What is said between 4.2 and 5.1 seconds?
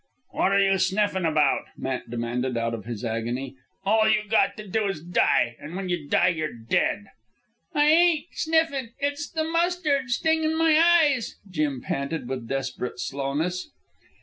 got to do is